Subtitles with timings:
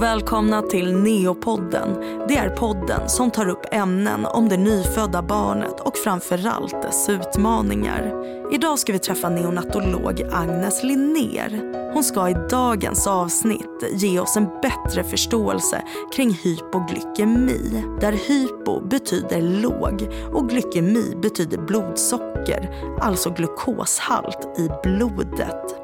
[0.00, 1.94] och välkomna till Neopodden.
[2.28, 8.12] Det är podden som tar upp ämnen om det nyfödda barnet och framförallt dess utmaningar.
[8.52, 11.60] Idag ska vi träffa neonatolog Agnes Linnér.
[11.92, 15.82] Hon ska i dagens avsnitt ge oss en bättre förståelse
[16.16, 17.84] kring hypoglykemi.
[18.00, 22.70] Där hypo betyder låg och glykemi betyder blodsocker,
[23.00, 25.79] alltså glukoshalt i blodet.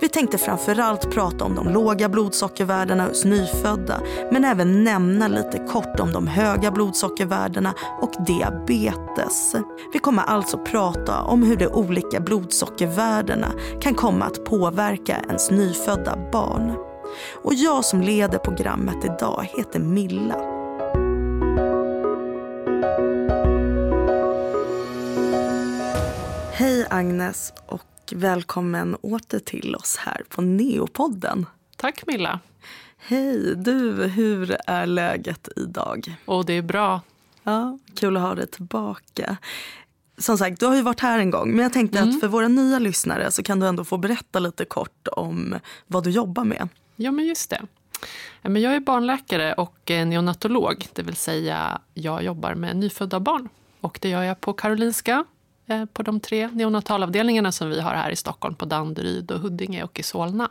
[0.00, 4.00] Vi tänkte framförallt prata om de låga blodsockervärdena hos nyfödda
[4.32, 9.54] men även nämna lite kort om de höga blodsockervärdena och diabetes.
[9.92, 16.18] Vi kommer alltså prata om hur de olika blodsockervärdena kan komma att påverka ens nyfödda
[16.32, 16.74] barn.
[17.44, 20.36] Och jag som leder programmet idag heter Milla.
[26.52, 27.80] Hej Agnes och
[28.12, 31.46] välkommen åter till oss här på Neopodden.
[31.76, 32.40] Tack Milla.
[32.98, 36.16] Hej, du, hur är läget idag?
[36.24, 37.00] Och det är bra.
[37.42, 39.36] Ja, kul att ha dig tillbaka.
[40.18, 42.10] Som sagt, du har ju varit här en gång, men jag tänkte mm.
[42.10, 45.54] att för våra nya lyssnare så kan du ändå få berätta lite kort om
[45.86, 46.68] vad du jobbar med.
[46.96, 47.62] Ja, men just det.
[48.42, 53.48] Jag är barnläkare och neonatolog, det vill säga jag jobbar med nyfödda barn.
[53.80, 55.24] Och det gör jag på Karolinska
[55.92, 60.00] på de tre neonatalavdelningarna som vi har här i Stockholm, på Danderyd, och Huddinge och
[60.00, 60.50] i Solna.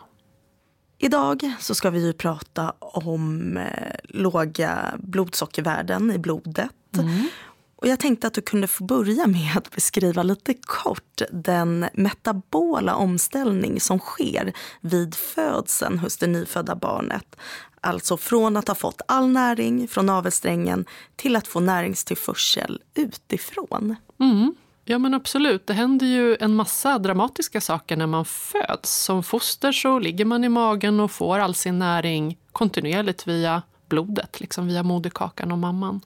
[0.97, 6.71] Idag så ska vi prata om eh, låga blodsockervärden i blodet.
[6.97, 7.27] Mm.
[7.75, 12.95] Och jag tänkte att du kunde få börja med att beskriva lite kort den metabola
[12.95, 17.35] omställning som sker vid födseln hos det nyfödda barnet.
[17.81, 23.95] Alltså från att ha fått all näring från navelsträngen till att få näringstillförsel utifrån.
[24.19, 24.55] Mm.
[24.89, 29.03] Ja men absolut, det händer ju en massa dramatiska saker när man föds.
[29.03, 34.39] Som foster så ligger man i magen och får all sin näring kontinuerligt via blodet,
[34.39, 36.01] liksom via moderkakan och mamman.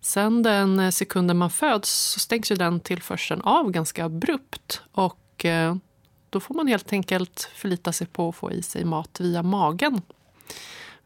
[0.00, 4.82] Sen den eh, sekunden man föds så stängs ju den tillförseln av ganska abrupt.
[4.92, 5.76] Och eh,
[6.30, 10.02] då får man helt enkelt förlita sig på att få i sig mat via magen.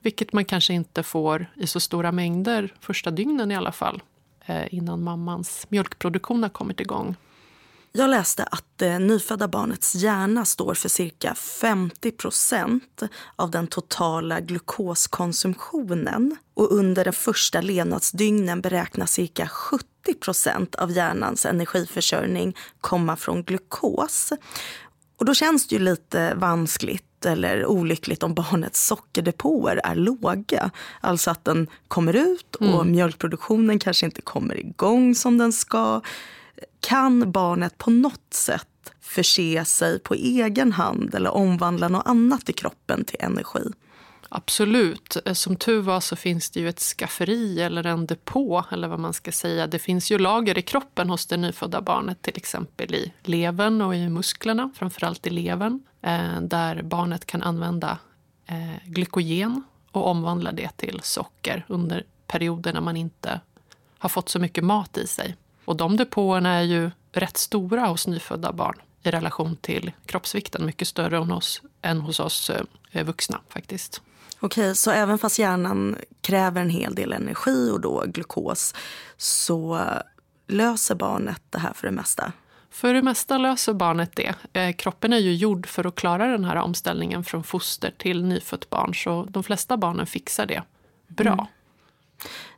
[0.01, 4.03] Vilket man kanske inte får i så stora mängder första dygnen i alla fall.
[4.47, 7.17] Eh, innan mammans mjölkproduktion har kommit igång.
[7.93, 16.37] Jag läste att det nyfödda barnets hjärna står för cirka 50% av den totala glukoskonsumtionen.
[16.55, 24.33] Och under de första levnadsdygnen beräknas cirka 70% av hjärnans energiförsörjning komma från glukos.
[25.17, 30.71] Och då känns det ju lite vanskligt eller olyckligt om barnets sockerdepåer är låga.
[31.01, 32.91] Alltså att den kommer ut och mm.
[32.91, 36.01] mjölkproduktionen kanske inte kommer igång som den ska.
[36.81, 38.67] Kan barnet på något sätt
[39.01, 43.71] förse sig på egen hand eller omvandla något annat i kroppen till energi?
[44.33, 45.17] Absolut.
[45.25, 48.99] Eh, som tur var så finns det ju ett skafferi eller en depå eller vad
[48.99, 49.67] man ska säga.
[49.67, 53.95] Det finns ju lager i kroppen hos det nyfödda barnet, till exempel i levern och
[53.95, 57.99] i musklerna, framförallt i levern, eh, där barnet kan använda
[58.47, 63.41] eh, glykogen och omvandla det till socker under perioder när man inte
[63.99, 65.37] har fått så mycket mat i sig.
[65.65, 70.89] Och de depåerna är ju rätt stora hos nyfödda barn i relation till kroppsvikten, mycket
[70.89, 72.51] större än hos, än hos oss
[72.93, 74.03] eh, vuxna faktiskt.
[74.41, 78.75] Okej, så även fast hjärnan kräver en hel del energi och då glukos
[79.17, 79.87] så
[80.47, 82.33] löser barnet det här för det mesta?
[82.71, 84.35] För det mesta löser barnet det.
[84.53, 88.71] Eh, kroppen är ju gjord för att klara den här omställningen från foster till nyfött
[88.71, 90.63] barn så de flesta barnen fixar det
[91.09, 91.33] bra.
[91.33, 91.47] Mm.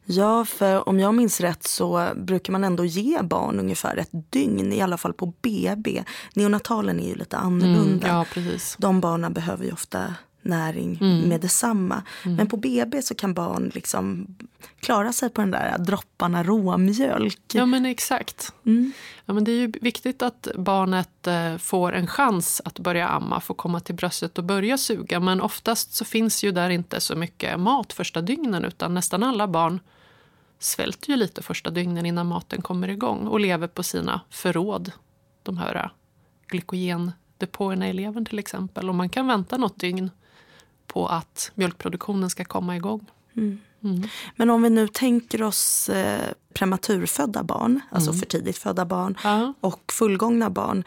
[0.04, 4.72] Ja, för om jag minns rätt så brukar man ändå ge barn ungefär ett dygn,
[4.72, 6.04] i alla fall på BB.
[6.34, 8.06] Neonatalen är ju lite annorlunda.
[8.06, 8.76] Mm, ja, precis.
[8.78, 11.28] De barnen behöver ju ofta näring mm.
[11.28, 12.02] med detsamma.
[12.24, 12.36] Mm.
[12.36, 14.26] Men på BB så kan barn liksom
[14.80, 17.40] klara sig på den där dropparna råmjölk.
[17.52, 18.52] Ja men exakt.
[18.66, 18.92] Mm.
[19.26, 23.40] Ja, men det är ju viktigt att barnet eh, får en chans att börja amma,
[23.40, 25.20] få komma till bröstet och börja suga.
[25.20, 29.48] Men oftast så finns ju där inte så mycket mat första dygnen utan nästan alla
[29.48, 29.80] barn
[30.58, 34.92] svälter ju lite första dygnen innan maten kommer igång och lever på sina förråd.
[35.42, 35.90] De här
[36.46, 38.88] glykogendepåerna i levern till exempel.
[38.88, 40.10] Och man kan vänta något dygn
[40.92, 43.06] på att mjölkproduktionen ska komma igång.
[43.36, 43.58] Mm.
[43.84, 44.08] Mm.
[44.36, 48.20] Men om vi nu tänker oss eh, prematurfödda barn, alltså mm.
[48.20, 49.54] för tidigt födda barn ja.
[49.60, 50.84] och fullgångna barn.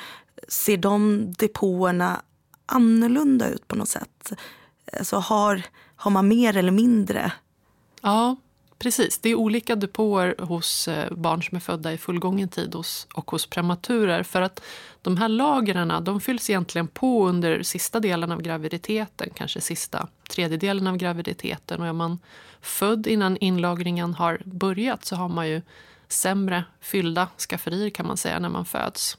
[0.47, 2.21] Ser de depåerna
[2.65, 4.33] annorlunda ut på något sätt?
[4.99, 5.61] Alltså har,
[5.95, 7.31] har man mer eller mindre?
[8.01, 8.35] Ja,
[8.85, 12.75] Precis, det är olika depåer hos eh, barn som är födda i fullgången tid
[13.13, 14.23] och hos prematurer.
[14.23, 14.61] För att
[15.01, 20.87] de här lagren de fylls egentligen på under sista delen av graviditeten, kanske sista tredjedelen
[20.87, 21.81] av graviditeten.
[21.81, 22.19] Och är man
[22.61, 25.61] född innan inlagringen har börjat så har man ju
[26.07, 29.17] sämre fyllda skafferier kan man säga när man föds.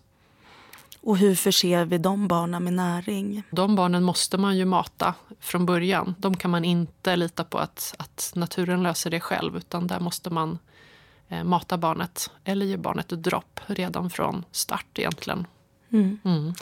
[1.07, 3.43] Och hur förser vi de barnen med näring?
[3.51, 6.15] De barnen måste man ju mata från början.
[6.19, 10.31] De kan man inte lita på att, att naturen löser det själv utan där måste
[10.31, 10.59] man
[11.29, 15.47] eh, mata barnet eller ge barnet ett dropp redan från start egentligen.
[15.93, 16.19] Mm.
[16.25, 16.55] Mm.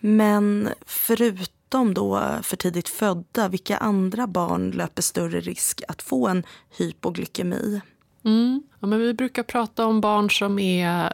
[0.00, 6.44] Men förutom då för tidigt födda, vilka andra barn löper större risk att få en
[6.76, 7.80] hypoglykemi?
[8.24, 8.62] Mm.
[8.80, 11.12] Ja, men vi brukar prata om barn som är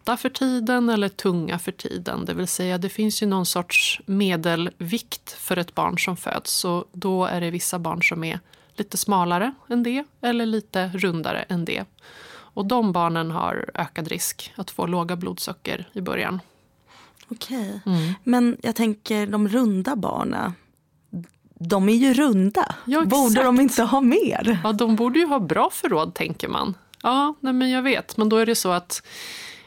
[0.00, 2.24] lätta för tiden eller tunga för tiden.
[2.24, 6.52] Det vill säga det finns ju någon sorts medelvikt för ett barn som föds.
[6.52, 8.40] Så då är det vissa barn som är
[8.76, 11.84] lite smalare än det eller lite rundare än det.
[12.54, 16.40] Och de barnen har ökad risk att få låga blodsocker i början.
[17.30, 17.80] Okej.
[17.86, 18.14] Mm.
[18.24, 20.52] Men jag tänker de runda barnen.
[21.58, 22.74] De är ju runda.
[22.86, 24.58] Ja, borde de inte ha mer?
[24.64, 26.74] Ja, de borde ju ha bra förråd, tänker man.
[27.02, 28.16] Ja, nej, men jag vet.
[28.16, 29.02] Men då är det så att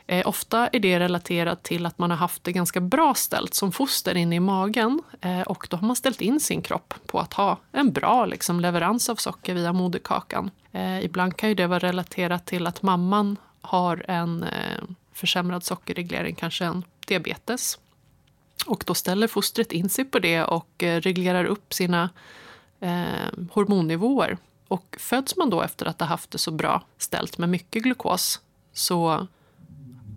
[0.08, 3.72] eh, ofta är det relaterat till att man har haft det ganska bra ställt som
[3.72, 5.02] foster inne i magen.
[5.22, 8.60] Eh, och då har man ställt in sin kropp på att ha en bra liksom,
[8.60, 10.52] leverans av socker via moderkakan.
[10.72, 14.84] Eh, ibland kan ju det vara relaterat till att mamman har en eh,
[15.14, 17.80] försämrad sockerreglering, kanske en diabetes.
[18.66, 22.10] Och då ställer fostret in sig på det och eh, reglerar upp sina
[22.80, 24.38] eh, hormonnivåer.
[24.68, 28.42] Och föds man då efter att ha haft det så bra ställt med mycket glukos
[28.74, 29.28] så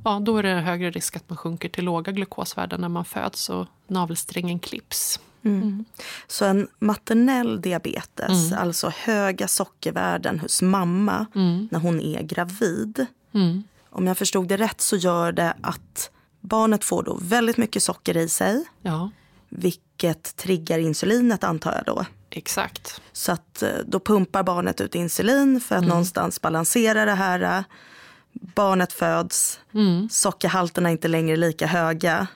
[0.06, 3.49] ja, då är det högre risk att man sjunker till låga glukosvärden när man föds
[3.49, 5.20] och navelsträngen klipps.
[5.43, 5.62] Mm.
[5.62, 5.85] Mm.
[6.26, 8.58] Så en maternell diabetes, mm.
[8.62, 11.69] alltså höga sockervärden hos mamma mm.
[11.70, 13.06] när hon är gravid.
[13.35, 13.62] Mm.
[13.91, 16.11] Om jag förstod det rätt så gör det att
[16.41, 18.64] Barnet får då väldigt mycket socker i sig.
[18.82, 19.11] Ja.
[19.49, 22.05] Vilket triggar insulinet antar jag då.
[22.31, 23.00] Exakt.
[23.12, 25.88] Så att eh, då pumpar barnet ut insulin för att mm.
[25.88, 27.64] någonstans balansera det här.
[28.41, 30.09] Barnet föds, mm.
[30.09, 32.27] sockerhalterna är inte längre lika höga.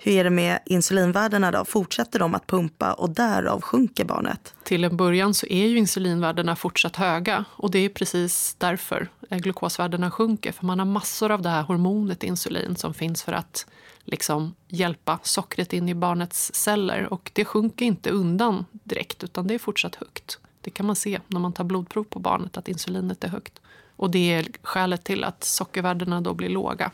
[0.00, 1.64] Hur är det med insulinvärdena då?
[1.64, 4.54] Fortsätter de att pumpa och därav sjunker barnet?
[4.64, 10.10] Till en början så är ju insulinvärdena fortsatt höga och det är precis därför glukosvärdena
[10.10, 10.52] sjunker.
[10.52, 13.66] För man har massor av det här hormonet insulin som finns för att
[14.04, 19.54] liksom hjälpa sockret in i barnets celler och det sjunker inte undan direkt utan det
[19.54, 20.38] är fortsatt högt.
[20.60, 23.60] Det kan man se när man tar blodprov på barnet att insulinet är högt.
[23.98, 26.90] Och det är skälet till att sockervärdena då blir låga.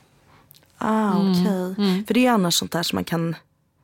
[0.79, 1.85] Ah, mm, okay.
[1.87, 2.05] Mm.
[2.07, 3.37] För det är annars sånt där som man kan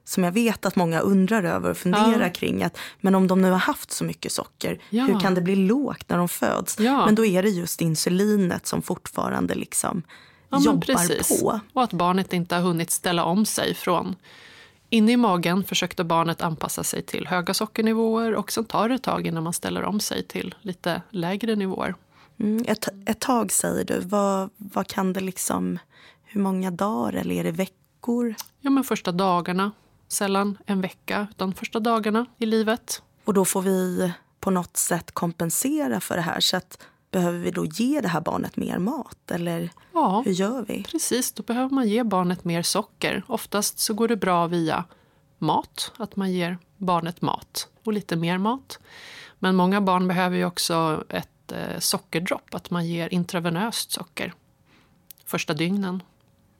[0.05, 2.31] som jag vet att många undrar över och funderar ja.
[2.31, 2.63] kring.
[2.63, 5.05] Att, men om de nu har haft så mycket socker, ja.
[5.05, 6.81] hur kan det bli lågt när de föds?
[6.81, 7.07] Ja.
[7.07, 10.03] Men då är det just insulinet som fortfarande liksom
[10.61, 11.61] jobbar på.
[11.73, 14.17] Och att barnet inte har hunnit ställa om sig från
[14.93, 19.03] Inne i magen försökte barnet anpassa sig till höga sockernivåer och sen tar det ett
[19.03, 21.95] tag innan man ställer om sig till lite lägre nivåer.
[22.41, 24.01] Mm, ett, ett tag säger du.
[24.01, 25.79] Vad, vad kan det liksom
[26.25, 28.35] hur många dagar eller är det veckor?
[28.61, 29.73] Ja, men första dagarna.
[30.09, 33.03] Sällan en vecka, utan första dagarna i livet.
[33.25, 36.41] Och då får vi på något sätt kompensera för det här.
[36.41, 36.79] Så att,
[37.11, 39.31] behöver vi då ge det här barnet mer mat?
[39.31, 40.83] Eller ja, hur gör vi?
[40.83, 43.23] Precis, då behöver man ge barnet mer socker.
[43.27, 44.85] Oftast så går det bra via
[45.39, 48.79] mat, att man ger barnet mat och lite mer mat.
[49.39, 54.35] Men många barn behöver ju också ett eh, sockerdropp, att man ger intravenöst socker
[55.31, 56.03] första dygnen.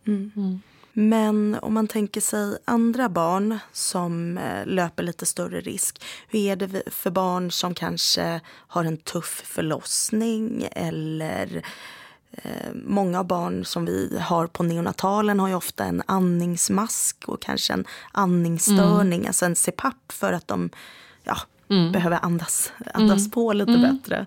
[0.07, 0.33] Mm.
[0.37, 0.61] Mm.
[0.93, 6.05] Men om man tänker sig andra barn som eh, löper lite större risk.
[6.29, 11.63] Hur är det för barn som kanske har en tuff förlossning eller
[12.33, 17.73] eh, Många barn som vi har på neonatalen har ju ofta en andningsmask och kanske
[17.73, 19.27] en andningsstörning, mm.
[19.27, 20.71] alltså en CPAP för att de
[21.25, 21.37] ja,
[21.71, 21.93] mm.
[21.93, 23.31] behöver andas, andas mm.
[23.31, 23.83] på lite mm.
[23.83, 24.27] bättre.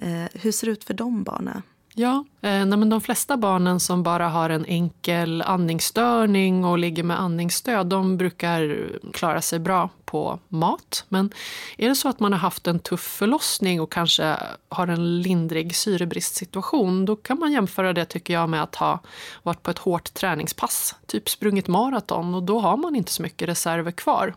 [0.00, 1.62] Eh, hur ser det ut för de barnen?
[1.94, 7.20] Ja, eh, men de flesta barnen som bara har en enkel andningsstörning och ligger med
[7.20, 11.04] andningsstöd, de brukar klara sig bra på mat.
[11.08, 11.30] Men
[11.78, 14.36] är det så att man har haft en tuff förlossning och kanske
[14.68, 18.98] har en lindrig syrebristsituation, då kan man jämföra det tycker jag med att ha
[19.42, 23.48] varit på ett hårt träningspass, typ sprungit maraton och då har man inte så mycket
[23.48, 24.34] reserver kvar.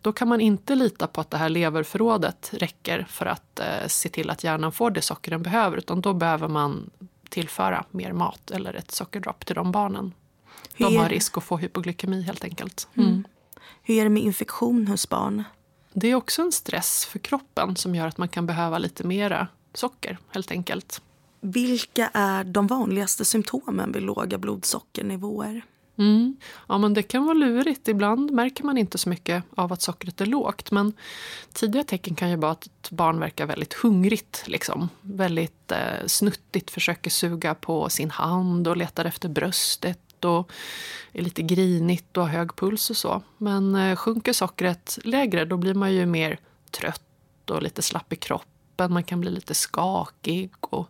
[0.00, 4.08] Då kan man inte lita på att det här leverförrådet räcker för att eh, se
[4.08, 6.90] till att hjärnan får det socker den behöver, utan då behöver man
[7.28, 10.12] tillföra mer mat eller ett sockerdropp till de barnen.
[10.76, 12.88] De har risk att få hypoglykemi helt enkelt.
[12.94, 13.24] Mm.
[13.86, 15.44] Hur är det med infektion hos barn?
[15.92, 19.48] Det är också en stress för kroppen som gör att man kan behöva lite mera
[19.74, 21.02] socker helt enkelt.
[21.40, 25.64] Vilka är de vanligaste symptomen vid låga blodsockernivåer?
[25.98, 26.36] Mm.
[26.68, 27.88] Ja, men det kan vara lurigt.
[27.88, 30.70] Ibland märker man inte så mycket av att sockret är lågt.
[30.70, 30.92] Men
[31.52, 34.44] tidiga tecken kan ju vara att ett barn verkar väldigt hungrigt.
[34.46, 34.88] Liksom.
[35.00, 40.52] Väldigt eh, snuttigt, försöker suga på sin hand och letar efter bröstet och
[41.12, 43.22] är lite grinigt och har hög puls och så.
[43.38, 46.38] Men eh, sjunker sockret lägre då blir man ju mer
[46.70, 48.92] trött och lite slapp i kroppen.
[48.92, 50.88] Man kan bli lite skakig och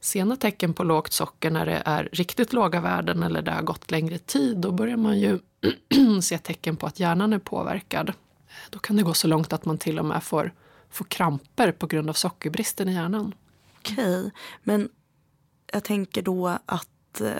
[0.00, 3.90] sena tecken på lågt socker när det är riktigt låga värden eller det har gått
[3.90, 5.38] längre tid, då börjar man ju
[6.22, 8.12] se tecken på att hjärnan är påverkad.
[8.70, 10.52] Då kan det gå så långt att man till och med får,
[10.90, 13.34] får kramper på grund av sockerbristen i hjärnan.
[13.78, 14.30] Okej,
[14.62, 14.88] men
[15.72, 17.32] jag tänker då att eh,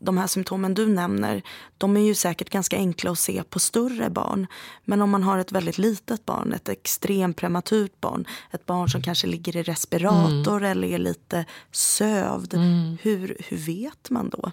[0.00, 1.42] de här symptomen du nämner,
[1.78, 4.46] de är ju säkert ganska enkla att se på större barn.
[4.84, 9.02] Men om man har ett väldigt litet barn, ett extremt prematurt barn, ett barn som
[9.02, 10.70] kanske ligger i respirator mm.
[10.70, 12.96] eller är lite sövd, mm.
[13.02, 14.52] hur, hur vet man då?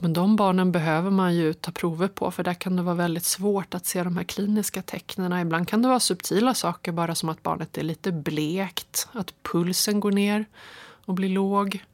[0.00, 3.24] Men de barnen behöver man ju ta prover på för där kan det vara väldigt
[3.24, 5.40] svårt att se de här kliniska tecknen.
[5.40, 10.00] Ibland kan det vara subtila saker, bara som att barnet är lite blekt, att pulsen
[10.00, 10.44] går ner
[11.04, 11.84] och blir låg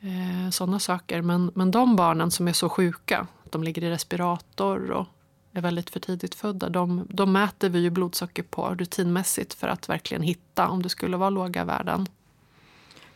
[0.00, 1.22] eh, sådana saker.
[1.22, 5.06] Men, men de barnen som är så sjuka, de ligger i respirator och
[5.52, 9.88] är väldigt för tidigt födda, de, de mäter vi ju blodsocker på rutinmässigt för att
[9.88, 12.06] verkligen hitta om det skulle vara låga värden.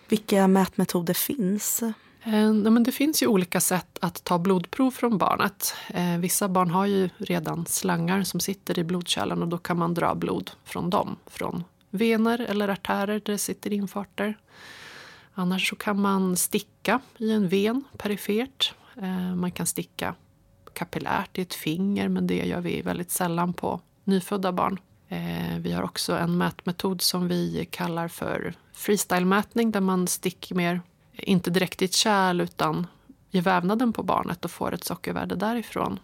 [0.08, 1.82] Vilka mätmetoder finns?
[2.22, 5.74] Eh, men det finns ju olika sätt att ta blodprov från barnet.
[5.88, 9.94] Eh, vissa barn har ju redan slangar som sitter i blodkärlen och då kan man
[9.94, 11.16] dra blod från dem.
[11.26, 14.38] Från vener eller artärer där det sitter infarter.
[15.34, 18.74] Annars så kan man sticka i en ven perifert.
[18.96, 20.14] Eh, man kan sticka
[20.72, 24.78] kapillärt i ett finger men det gör vi väldigt sällan på nyfödda barn.
[25.08, 30.80] Eh, vi har också en mätmetod som vi kallar för freestyle-mätning där man sticker mer,
[31.12, 32.86] inte direkt i ett kärl utan
[33.30, 36.00] i vävnaden på barnet och får ett sockervärde därifrån.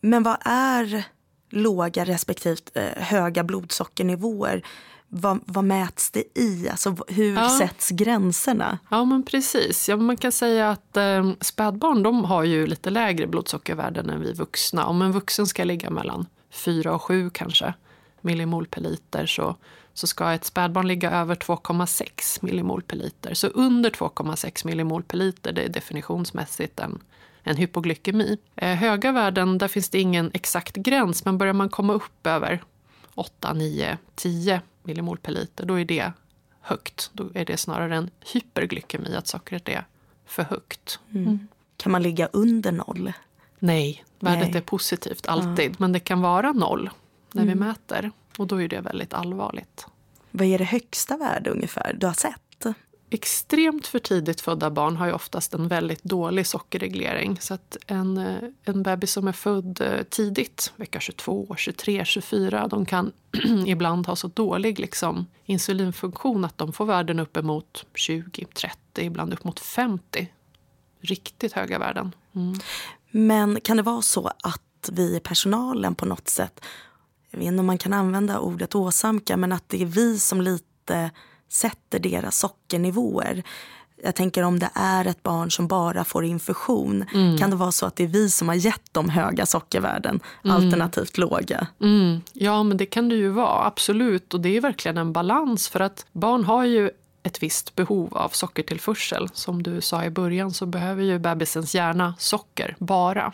[0.00, 1.04] Men vad är
[1.50, 4.62] låga respektive eh, höga blodsockernivåer?
[5.08, 6.68] Vad, vad mäts det i?
[6.68, 7.58] Alltså, hur ja.
[7.58, 8.78] sätts gränserna?
[8.90, 9.88] Ja, men precis.
[9.88, 14.32] Ja, man kan säga att eh, spädbarn de har ju lite lägre blodsockervärden än vi
[14.32, 14.86] vuxna.
[14.86, 17.74] Om en vuxen ska ligga mellan 4 och 7 kanske
[18.20, 19.56] millimol per liter så,
[19.94, 23.34] så ska ett spädbarn ligga över 2,6 millimol per liter.
[23.34, 26.98] Så under 2,6 millimol per liter det är definitionsmässigt en,
[27.42, 28.38] en hypoglykemi.
[28.56, 32.62] Eh, höga värden, där finns det ingen exakt gräns men börjar man komma upp över
[33.14, 36.12] 8, 9, 10 millimol per liter, då är det
[36.60, 37.10] högt.
[37.12, 39.84] Då är det snarare en hyperglykemi, att sockret är
[40.26, 41.00] för högt.
[41.10, 41.22] Mm.
[41.22, 41.48] mm.
[41.76, 43.12] Kan man ligga under noll?
[43.58, 44.56] Nej, värdet Nej.
[44.56, 45.70] är positivt alltid.
[45.70, 45.74] Ja.
[45.78, 46.90] Men det kan vara noll
[47.32, 47.54] när mm.
[47.58, 48.10] vi mäter.
[48.38, 49.86] Och då är det väldigt allvarligt.
[50.30, 52.66] Vad är det högsta värde ungefär du har sett?
[53.10, 57.40] Extremt för tidigt födda barn har ju oftast en väldigt dålig sockerreglering.
[57.40, 62.68] Så att en, eh, en bebis som är född eh, tidigt, vecka 22, 23, 24,
[62.68, 63.12] de kan
[63.66, 69.44] ibland ha så dålig liksom, insulinfunktion att de får värden uppemot 20, 30, ibland upp
[69.44, 70.32] mot 50.
[71.00, 72.14] Riktigt höga värden.
[72.34, 72.58] Mm.
[73.10, 76.64] Men kan det vara så att vi i personalen på något sätt,
[77.30, 80.40] jag vet inte om man kan använda ordet åsamka, men att det är vi som
[80.40, 81.10] lite
[81.48, 83.42] sätter deras sockernivåer.
[84.02, 87.38] Jag tänker om det är ett barn som bara får infusion, mm.
[87.38, 90.56] kan det vara så att det är vi som har gett dem höga sockervärden, mm.
[90.56, 91.66] alternativt låga?
[91.80, 92.20] Mm.
[92.32, 94.34] Ja, men det kan det ju vara, absolut.
[94.34, 96.90] Och det är verkligen en balans, för att barn har ju
[97.22, 99.28] ett visst behov av sockertillförsel.
[99.32, 103.32] Som du sa i början så behöver ju bebisens hjärna socker, bara.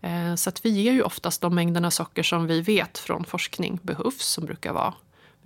[0.00, 3.80] Eh, så att vi ger ju oftast de mängderna socker som vi vet från forskning
[3.82, 4.94] behövs, som brukar vara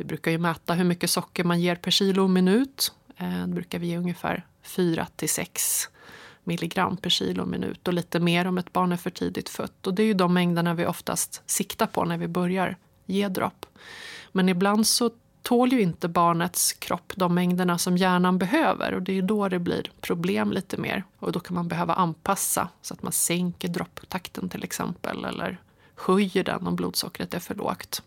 [0.03, 2.93] vi brukar ju mäta hur mycket socker man ger per kilo och minut.
[3.17, 5.89] Eh, det brukar vi ge ungefär 4 till 6
[6.45, 9.87] milligram per kilo och minut och lite mer om ett barn är för tidigt fött.
[9.87, 13.67] Och det är ju de mängderna vi oftast siktar på när vi börjar ge dropp.
[14.33, 15.11] Men ibland så
[15.43, 19.59] tål ju inte barnets kropp de mängderna som hjärnan behöver och det är då det
[19.59, 21.05] blir problem lite mer.
[21.19, 25.61] Och då kan man behöva anpassa så att man sänker dropptakten till exempel eller
[25.97, 28.03] höjer den om blodsockret är för lågt.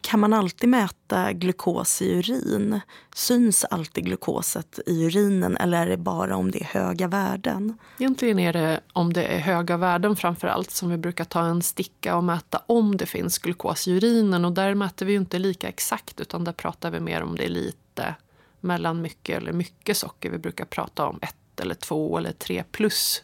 [0.00, 2.80] Kan man alltid mäta glukos i urin?
[3.14, 7.78] Syns alltid glukoset i urinen eller är det bara om det är höga värden?
[7.98, 11.62] Egentligen är det om det är höga värden framför allt som vi brukar ta en
[11.62, 14.44] sticka och mäta om det finns glukos i urinen.
[14.44, 17.48] Och där mäter vi inte lika exakt utan där pratar vi mer om det är
[17.48, 18.14] lite
[18.60, 20.30] mellan mycket eller mycket socker.
[20.30, 23.22] Vi brukar prata om ett eller två eller tre plus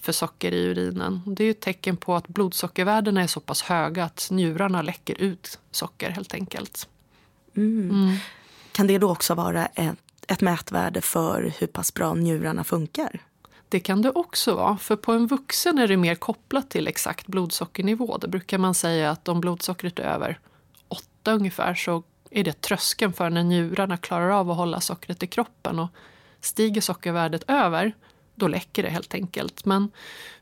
[0.00, 1.22] för socker i urinen.
[1.26, 5.58] Det är ett tecken på att blodsockervärdena är så pass höga att njurarna läcker ut
[5.70, 6.88] socker helt enkelt.
[7.56, 7.90] Mm.
[7.90, 8.16] Mm.
[8.72, 9.98] Kan det då också vara ett,
[10.28, 13.20] ett mätvärde för hur pass bra njurarna funkar?
[13.68, 17.26] Det kan det också vara, för på en vuxen är det mer kopplat till exakt
[17.26, 18.18] blodsockernivå.
[18.18, 20.38] Det brukar man säga att om blodsockret är över
[20.88, 25.26] 8 ungefär så är det tröskeln för när njurarna klarar av att hålla sockret i
[25.26, 25.78] kroppen.
[25.78, 25.88] Och
[26.40, 27.94] stiger sockervärdet över,
[28.36, 29.64] då läcker det helt enkelt.
[29.64, 29.90] Men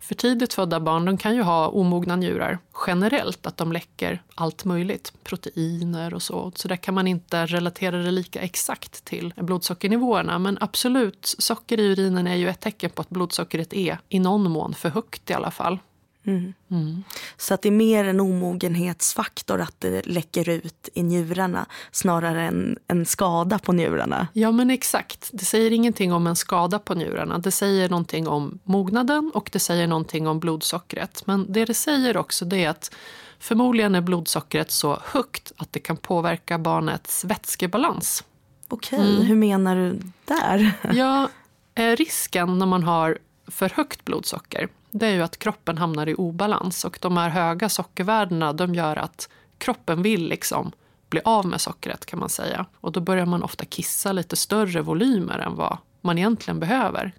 [0.00, 4.64] för tidigt födda barn de kan ju ha omogna njurar generellt, att de läcker allt
[4.64, 6.52] möjligt, proteiner och så.
[6.54, 10.38] Så där kan man inte relatera det lika exakt till blodsockernivåerna.
[10.38, 14.50] Men absolut, socker i urinen är ju ett tecken på att blodsockret är i någon
[14.50, 15.78] mån för högt i alla fall.
[16.26, 16.52] Mm.
[16.70, 17.04] Mm.
[17.36, 22.78] Så att det är mer en omogenhetsfaktor att det läcker ut i njurarna snarare än
[22.88, 24.28] en skada på njurarna.
[24.32, 25.30] Ja men exakt.
[25.32, 27.38] Det säger ingenting om en skada på njurarna.
[27.38, 31.26] Det säger någonting om mognaden och det säger någonting om blodsockret.
[31.26, 32.94] Men det det säger också det är att
[33.38, 38.24] förmodligen är blodsockret så högt att det kan påverka barnets vätskebalans.
[38.68, 39.26] Okej, mm.
[39.26, 40.72] hur menar du där?
[40.92, 41.28] Ja,
[41.74, 46.14] eh, risken när man har för högt blodsocker det är ju att kroppen hamnar i
[46.14, 46.84] obalans.
[46.84, 50.72] Och de här höga sockervärdena de gör att kroppen vill liksom
[51.10, 52.66] bli av med sockret kan man säga.
[52.80, 57.12] Och då börjar man ofta kissa lite större volymer än vad man egentligen behöver.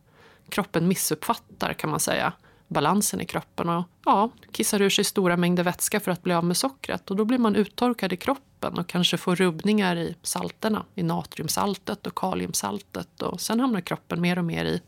[0.50, 2.34] Kroppen missuppfattar kan man säga
[2.68, 6.44] balansen i kroppen och ja, kissar ur sig stora mängder vätska för att bli av
[6.44, 7.12] med sockret.
[7.12, 12.08] Och då blir man uttorkad i kroppen och kanske får rubbningar i salterna, i natriumsaltet
[12.08, 13.22] och kaliumsaltet.
[13.22, 14.82] Och sen hamnar kroppen mer och mer i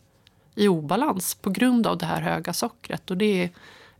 [0.57, 3.11] i obalans på grund av det här höga sockret.
[3.11, 3.49] Och det är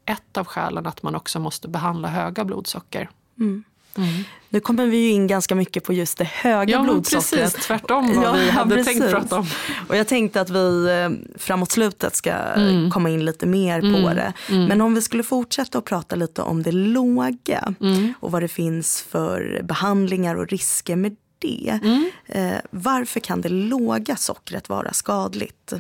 [0.06, 3.10] ett av skälen att man också måste behandla höga blodsocker.
[3.40, 3.64] Mm.
[3.98, 4.24] Mm.
[4.50, 7.42] Nu kommer vi in ganska mycket på just det höga ja, blodsockret.
[7.44, 9.00] Precis, tvärtom vad ja, vi hade precis.
[9.00, 9.48] tänkt prata om.
[9.88, 12.92] Och jag tänkte att vi eh, framåt slutet ska mm.
[12.92, 14.16] komma in lite mer på mm.
[14.16, 14.34] det.
[14.50, 14.66] Mm.
[14.66, 18.14] Men om vi skulle fortsätta att prata lite om det låga mm.
[18.20, 21.80] och vad det finns för behandlingar och risker med det.
[22.26, 25.74] Eh, varför kan det låga sockret vara skadligt?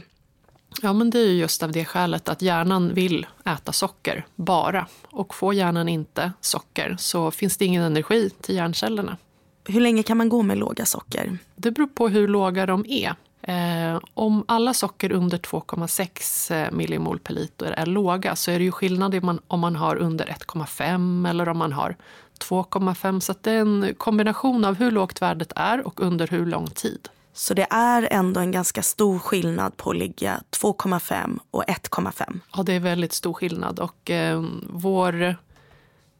[0.81, 4.87] Ja, men det är just av det skälet att hjärnan vill äta socker bara.
[5.03, 9.17] Och får hjärnan inte socker så finns det ingen energi till hjärncellerna.
[9.65, 11.37] Hur länge kan man gå med låga socker?
[11.55, 13.15] Det beror på hur låga de är.
[13.41, 18.65] Eh, om alla socker under 2,6 eh, millimol per liter är låga så är det
[18.65, 21.95] ju skillnad om man har under 1,5 eller om man har
[22.39, 23.19] 2,5.
[23.19, 27.09] Så det är en kombination av hur lågt värdet är och under hur lång tid.
[27.37, 32.39] Så det är ändå en ganska stor skillnad på att ligga 2,5 och 1,5.
[32.53, 33.79] Ja, det är väldigt stor skillnad.
[33.79, 35.35] Och eh, vår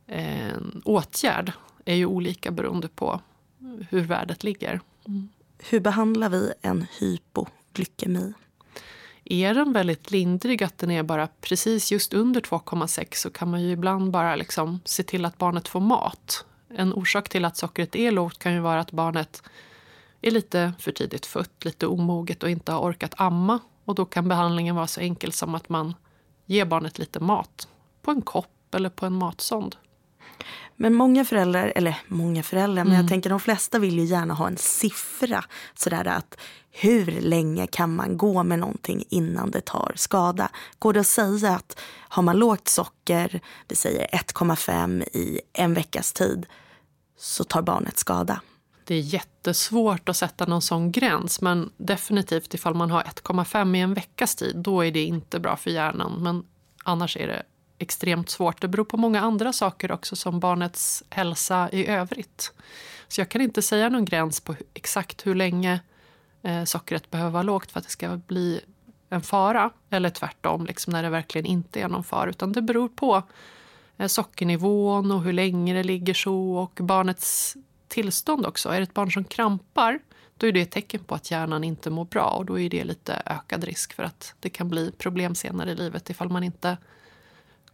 [0.08, 1.52] eh, åtgärd
[1.86, 3.22] är ju olika beroende på
[3.90, 4.82] hur värdet ligger.
[5.08, 5.30] Mm.
[5.60, 8.34] Hur behandlar vi en hypoglykemi?
[9.24, 13.62] Är den väldigt lindrig, att den är bara precis just under 2,6 så kan man
[13.62, 16.46] ju ibland bara liksom se till att barnet får mat.
[16.70, 19.44] En orsak till att sockret är lågt kan ju vara att barnet
[20.28, 23.60] är lite för tidigt fött, lite omoget och inte har orkat amma.
[23.86, 25.94] Och då kan behandlingen vara så enkel som att man
[26.46, 27.68] ger barnet lite mat
[28.02, 29.76] på en kopp eller på en matsond.
[30.76, 32.88] Men många föräldrar, eller många föräldrar, mm.
[32.88, 33.10] men jag mm.
[33.10, 35.46] tänker de flesta vill ju gärna ha en siffra.
[35.76, 36.38] Sådär att
[36.72, 40.50] hur länge kan man gå med någonting innan det tar skada?
[40.80, 46.14] Går det att säga att har man lågt socker, vi säger 1,5 i en veckas
[46.14, 46.46] tid,
[47.18, 48.42] så tar barnet skada?
[48.88, 51.42] Det är jättesvårt att sätta någon sån gräns.
[51.42, 55.56] Men definitivt ifall man har 1,5 i en veckas tid, då är det inte bra
[55.58, 56.24] för hjärnan.
[56.24, 56.44] Men
[56.84, 57.44] annars är det
[57.78, 58.62] extremt svårt.
[58.62, 62.54] Det beror på många andra saker också, som barnets hälsa i övrigt.
[63.08, 65.80] Så jag kan inte säga någon gräns på exakt hur länge
[66.42, 68.62] eh, sockret behöver vara lågt för att det ska bli
[69.10, 69.72] en fara.
[69.90, 72.30] Eller tvärtom, liksom när det verkligen inte är någon fara.
[72.30, 73.24] Utan det beror på
[73.98, 77.58] eh, sockernivån och hur länge det ligger så och barnets
[77.98, 78.70] tillstånd också.
[78.70, 80.00] Är det ett barn som krampar
[80.38, 82.84] då är det ett tecken på att hjärnan inte mår bra och då är det
[82.84, 86.78] lite ökad risk för att det kan bli problem senare i livet ifall man inte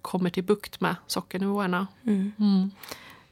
[0.01, 1.87] kommer till bukt med sockernivåerna.
[2.03, 2.31] Mm.
[2.39, 2.71] Mm.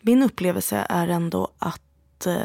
[0.01, 1.81] Min upplevelse är ändå att
[2.27, 2.35] eh,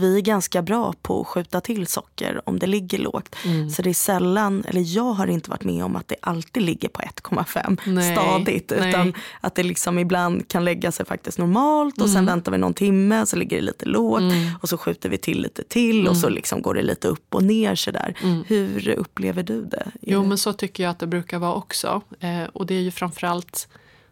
[0.00, 3.36] vi är ganska bra på att skjuta till socker om det ligger lågt.
[3.44, 3.70] Mm.
[3.70, 6.88] Så det är sällan, eller jag har inte varit med om att det alltid ligger
[6.88, 8.72] på 1,5 stadigt.
[8.78, 8.88] Nej.
[8.88, 12.14] Utan att det liksom ibland kan lägga sig faktiskt normalt och mm.
[12.14, 14.52] sen väntar vi någon timme så ligger det lite lågt mm.
[14.62, 16.34] och så skjuter vi till lite till och så mm.
[16.34, 18.14] liksom går det lite upp och ner sådär.
[18.22, 18.44] Mm.
[18.46, 19.86] Hur upplever du det?
[20.00, 22.02] Jo men så tycker jag att det brukar vara också.
[22.20, 23.68] Eh, och det är ju framförallt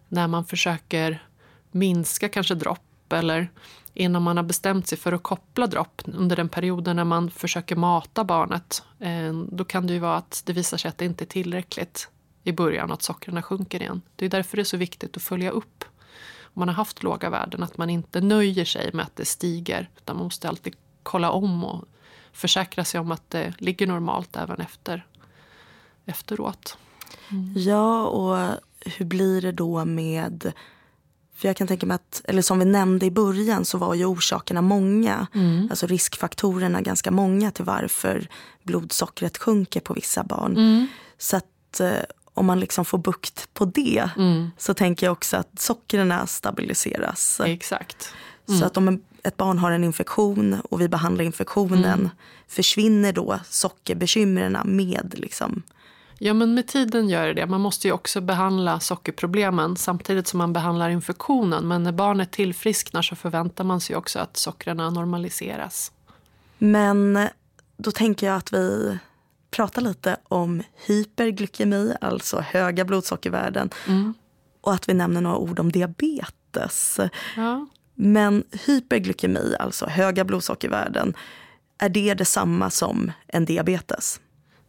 [0.09, 1.23] när man försöker
[1.71, 3.51] minska kanske dropp eller
[3.95, 7.77] innan man har bestämt sig för att koppla dropp under den perioden när man försöker
[7.77, 8.83] mata barnet.
[8.99, 12.09] Eh, då kan det ju vara att det visar sig att det inte är tillräckligt
[12.45, 14.03] i början, att sockren sjunker igen.
[14.17, 15.85] Det är därför det är så viktigt att följa upp
[16.59, 19.91] om man har haft låga värden, att man inte nöjer sig med att det stiger,
[19.97, 21.85] utan man måste alltid kolla om och
[22.33, 25.07] försäkra sig om att det ligger normalt även efter,
[26.07, 26.79] efteråt.
[27.31, 27.53] Mm.
[27.57, 30.53] Ja, och hur blir det då med
[31.39, 34.05] för jag kan tänka mig att, eller som vi nämnde i början så var ju
[34.05, 35.27] orsakerna många.
[35.35, 35.69] Mm.
[35.71, 38.29] Alltså riskfaktorerna ganska många till varför
[38.63, 40.57] blodsockret sjunker på vissa barn.
[40.57, 40.87] Mm.
[41.19, 41.93] Så att eh,
[42.35, 44.51] om man liksom får bukt på det mm.
[44.59, 47.41] så tänker jag också att sockerna stabiliseras.
[47.45, 48.13] Exakt.
[48.47, 48.67] Så mm.
[48.67, 52.11] att om ett barn har en infektion och vi behandlar infektionen mm.
[52.49, 55.63] försvinner då sockerbekymren med liksom
[56.19, 57.47] Ja, men med tiden gör det det.
[57.47, 61.69] Man måste ju också behandla sockerproblemen samtidigt som man behandlar infektionen.
[61.69, 65.93] Men när barnet tillfrisknar så förväntar man sig också att sockren normaliseras.
[66.59, 67.29] Men
[67.77, 68.99] då tänker jag att vi
[69.51, 73.71] pratar lite om hyperglykemi, alltså höga blodsockervärden.
[73.87, 74.15] Mm.
[74.61, 77.01] Och att vi nämner några ord om diabetes.
[77.37, 77.67] Ja.
[77.95, 81.15] Men hyperglykemi, alltså höga blodsockervärden,
[81.79, 84.21] är det detsamma som en diabetes?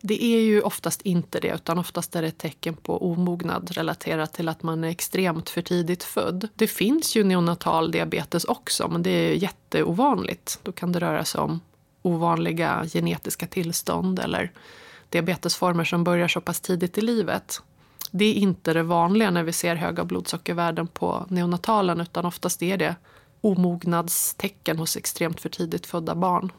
[0.02, 4.34] Det är ju oftast inte det, utan oftast är det ett tecken på omognad relaterat
[4.34, 6.48] till att man är extremt för tidigt född.
[6.56, 10.60] Det finns ju neonatal diabetes också, men det är jätteovanligt.
[10.64, 11.60] Då kan det röra sig om
[12.02, 14.52] ovanliga genetiska tillstånd eller
[15.10, 17.62] diabetesformer som börjar så pass tidigt i livet.
[18.12, 22.78] Det är inte det vanliga när vi ser höga blodsockervärden på neonatalen, utan oftast är
[22.78, 22.96] det
[23.42, 26.52] omognadstecken hos extremt för tidigt födda barn.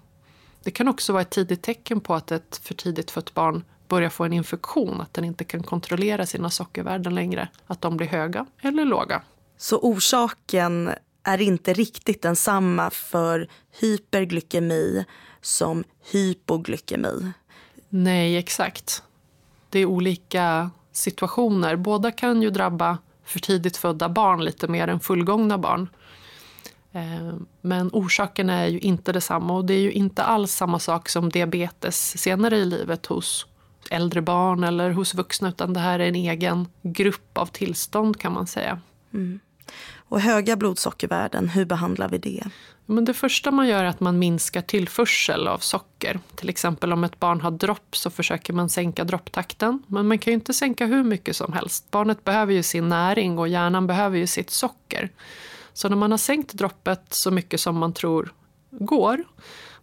[0.62, 4.10] Det kan också vara ett tidigt tecken på att ett för tidigt fött barn börjar
[4.10, 8.46] få en infektion, att den inte kan kontrollera sina sockervärden längre, att de blir höga
[8.62, 9.22] eller låga.
[9.56, 10.90] Så orsaken
[11.22, 13.48] är inte riktigt densamma för
[13.80, 15.04] hyperglykemi
[15.40, 17.32] som hypoglykemi?
[17.88, 19.02] Nej, exakt.
[19.70, 21.76] Det är olika situationer.
[21.76, 25.88] Båda kan ju drabba för tidigt födda barn lite mer än fullgångna barn.
[26.92, 31.08] Eh, men orsaken är ju inte detsamma och det är ju inte alls samma sak
[31.08, 33.46] som diabetes senare i livet hos
[33.90, 38.32] äldre barn eller hos vuxna utan det här är en egen grupp av tillstånd kan
[38.32, 38.80] man säga.
[39.14, 39.40] Mm.
[39.96, 42.44] Och höga blodsockervärden, hur behandlar vi det?
[42.86, 46.18] Men det första man gör är att man minskar tillförsel av socker.
[46.34, 49.82] Till exempel om ett barn har dropp så försöker man sänka dropptakten.
[49.86, 51.90] Men man kan ju inte sänka hur mycket som helst.
[51.90, 55.10] Barnet behöver ju sin näring och hjärnan behöver ju sitt socker.
[55.72, 58.32] Så när man har sänkt droppet så mycket som man tror
[58.70, 59.24] går,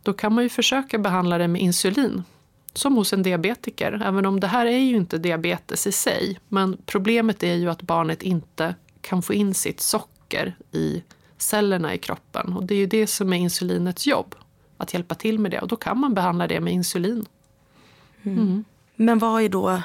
[0.04, 2.24] då kan man ju försöka behandla det med insulin.
[2.74, 6.40] Som hos en diabetiker, även om det här är ju inte diabetes i sig.
[6.48, 11.04] Men problemet är ju att barnet inte kan få in sitt socker i
[11.38, 12.54] cellerna i kroppen.
[12.54, 14.36] Och det är ju det som är insulinets jobb,
[14.78, 15.60] att hjälpa till med det.
[15.60, 17.26] Och då kan man behandla det med insulin.
[18.24, 18.38] Mm.
[18.38, 18.64] Mm.
[18.96, 19.82] Men vad är då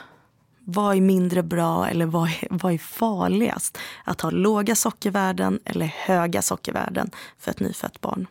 [0.64, 3.78] vad är mindre bra eller vad är, vad är farligast?
[4.04, 8.26] Att ha låga sockervärden eller höga sockervärden för ett nyfött barn?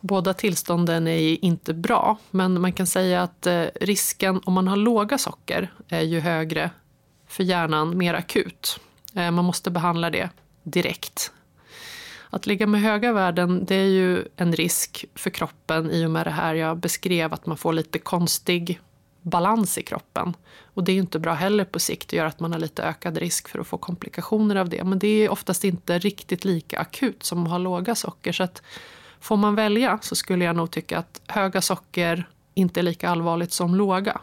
[0.00, 4.76] Båda tillstånden är inte bra, men man kan säga att eh, risken om man har
[4.76, 6.70] låga socker är ju högre
[7.28, 8.80] för hjärnan mer akut.
[9.14, 10.30] Eh, man måste behandla det
[10.62, 11.32] direkt.
[12.30, 16.26] Att ligga med höga värden det är ju en risk för kroppen i och med
[16.26, 18.80] det här jag beskrev, att man får lite konstig
[19.22, 20.36] balans i kroppen.
[20.74, 23.18] Och det är inte bra heller på sikt, det gör att man har lite ökad
[23.18, 24.84] risk för att få komplikationer av det.
[24.84, 28.32] Men det är oftast inte riktigt lika akut som att ha låga socker.
[28.32, 28.62] Så att
[29.20, 33.52] får man välja så skulle jag nog tycka att höga socker inte är lika allvarligt
[33.52, 34.20] som låga.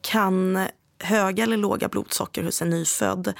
[0.00, 0.66] Kan
[0.98, 3.34] höga eller låga blodsocker hos en nyfödd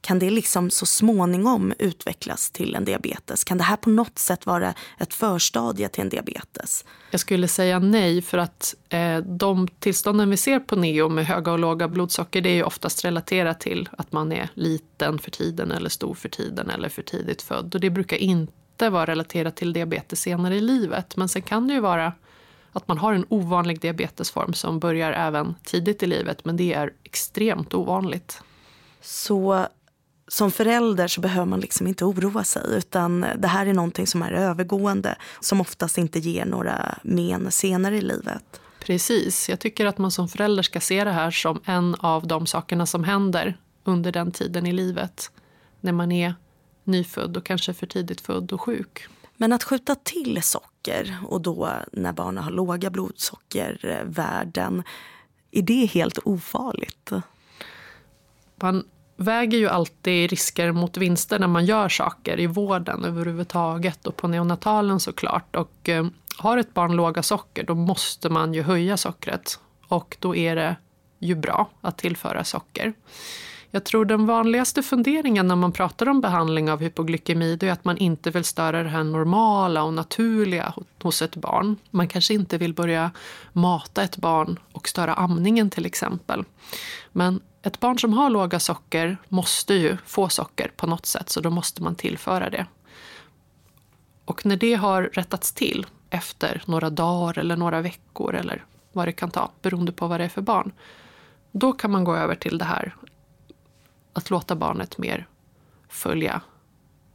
[0.00, 3.44] kan det liksom så småningom utvecklas till en diabetes?
[3.44, 6.84] Kan det här på något sätt vara ett förstadie till en diabetes?
[7.10, 11.52] Jag skulle säga nej, för att eh, de tillstånden vi ser på neo med höga
[11.52, 15.90] och låga blodsocker det är oftast relaterat till att man är liten för tiden eller
[15.90, 17.74] stor för tiden eller för tidigt född.
[17.74, 21.16] Och det brukar inte vara relaterat till diabetes senare i livet.
[21.16, 22.12] Men sen kan det ju vara
[22.72, 26.92] att man har en ovanlig diabetesform som börjar även tidigt i livet, men det är
[27.04, 28.42] extremt ovanligt.
[29.00, 29.66] Så
[30.28, 34.22] som förälder så behöver man liksom inte oroa sig utan det här är någonting som
[34.22, 38.60] är övergående som oftast inte ger några men senare i livet.
[38.80, 42.46] Precis, jag tycker att man som förälder ska se det här som en av de
[42.46, 45.30] sakerna som händer under den tiden i livet
[45.80, 46.34] när man är
[46.84, 49.06] nyfödd och kanske för tidigt född och sjuk.
[49.36, 54.82] Men att skjuta till socker och då när barnen har låga blodsockervärden,
[55.50, 57.12] är det helt ofarligt?
[58.56, 58.84] Man
[59.20, 64.28] väger ju alltid risker mot vinster när man gör saker i vården överhuvudtaget och på
[64.28, 65.56] neonatalen såklart.
[65.56, 66.06] Och eh,
[66.38, 70.76] har ett barn låga socker då måste man ju höja sockret och då är det
[71.18, 72.92] ju bra att tillföra socker.
[73.70, 77.98] Jag tror den vanligaste funderingen när man pratar om behandling av hypoglykemi är att man
[77.98, 81.76] inte vill störa det här normala och naturliga hos ett barn.
[81.90, 83.10] Man kanske inte vill börja
[83.52, 86.44] mata ett barn och störa amningen till exempel.
[87.12, 91.40] Men ett barn som har låga socker måste ju få socker på något sätt så
[91.40, 92.66] då måste man tillföra det.
[94.24, 99.12] Och när det har rättats till efter några dagar eller några veckor eller vad det
[99.12, 100.72] kan ta beroende på vad det är för barn.
[101.52, 102.96] Då kan man gå över till det här
[104.12, 105.26] att låta barnet mer
[105.88, 106.40] följa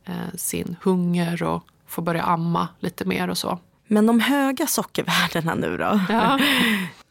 [0.05, 3.59] eh, sin hunger och få börja amma lite mer och så.
[3.87, 6.01] Men de höga sockervärdena nu då?
[6.09, 6.39] Ja.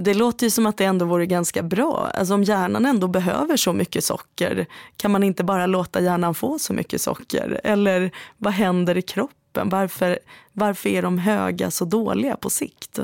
[0.00, 2.10] Det låter ju som att det ändå vore ganska bra.
[2.14, 6.58] Alltså om hjärnan ändå behöver så mycket socker, kan man inte bara låta hjärnan få
[6.58, 7.60] så mycket socker?
[7.64, 9.68] Eller vad händer i kroppen?
[9.68, 10.18] Varför,
[10.52, 12.98] varför är de höga så dåliga på sikt?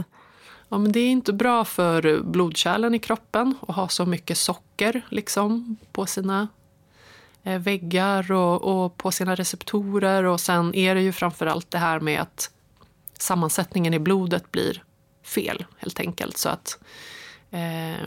[0.68, 5.02] Ja, men det är inte bra för blodkärlen i kroppen att ha så mycket socker
[5.08, 6.48] liksom, på sina
[7.42, 10.24] eh, väggar och, och, på sina receptorer.
[10.24, 12.50] Och sen är det ju framförallt det här med att
[13.18, 14.82] sammansättningen i blodet blir
[15.24, 16.36] fel helt enkelt.
[16.36, 16.78] Så att
[17.50, 18.06] eh,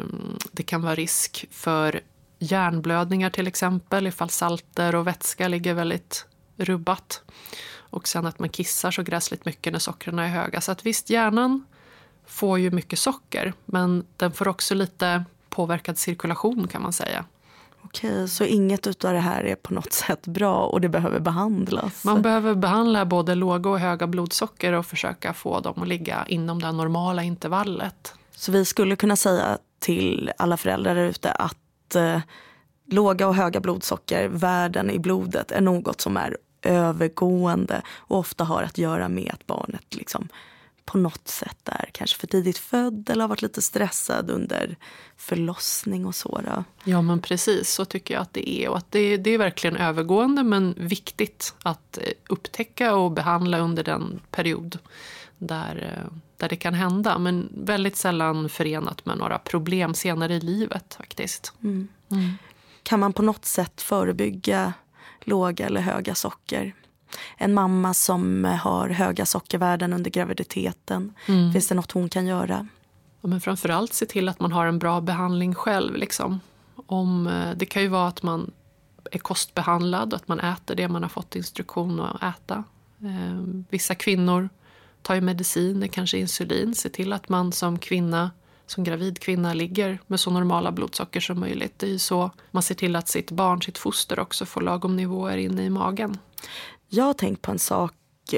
[0.52, 2.02] det kan vara risk för
[2.40, 6.26] hjärnblödningar till exempel ifall salter och vätska ligger väldigt
[6.58, 7.22] rubbat.
[7.90, 10.62] Och sen att man kissar så gräsligt mycket när sockren är höga.
[10.62, 11.66] Så att visst, hjärnan
[12.26, 17.26] får ju mycket socker men den får också lite påverkad cirkulation kan man säga.
[17.88, 22.04] Okej, så inget av det här är på något sätt bra och det behöver behandlas?
[22.04, 26.62] Man behöver behandla både låga och höga blodsocker och försöka få dem att ligga inom
[26.62, 28.14] det normala intervallet.
[28.32, 32.20] Så vi skulle kunna säga till alla föräldrar ute att eh,
[32.86, 38.78] låga och höga blodsockervärden i blodet är något som är övergående och ofta har att
[38.78, 40.28] göra med att barnet liksom
[40.88, 44.76] på något sätt är kanske för tidigt född eller har varit lite stressad under
[45.18, 46.42] förlossning och så.
[46.46, 46.64] Då.
[46.84, 48.70] Ja men precis, så tycker jag att det är.
[48.70, 53.84] Och att det, det är verkligen övergående men viktigt att eh, upptäcka och behandla under
[53.84, 54.80] den period
[55.38, 57.18] där, eh, där det kan hända.
[57.18, 61.54] Men väldigt sällan förenat med några problem senare i livet faktiskt.
[61.64, 61.88] Mm.
[62.12, 62.34] Mm.
[62.84, 64.74] Kan man på något sätt förebygga
[65.22, 66.74] låga eller höga socker?
[67.38, 71.14] En mamma som har höga sockervärden under graviditeten.
[71.26, 71.54] Mm.
[71.54, 72.68] Finns det något hon kan göra?
[73.22, 75.96] Ja, men framförallt se till att man har en bra behandling själv.
[75.96, 76.40] Liksom.
[76.76, 78.52] Om, eh, det kan ju vara att man
[79.12, 82.64] är kostbehandlad, att man äter det man har fått instruktion att äta.
[83.02, 84.50] Eh, vissa kvinnor
[85.02, 86.76] tar ju medicin, kanske insulin.
[86.76, 88.32] Se till att man som kvinna
[88.68, 91.80] som gravid kvinna ligger med så normala blodsocker som möjligt.
[91.80, 94.96] Det är ju så man ser till att sitt barn, sitt foster också får lagom
[94.96, 96.18] nivåer inne i magen.
[96.90, 97.94] Jag har tänkt på en sak